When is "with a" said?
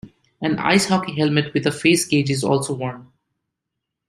1.53-1.71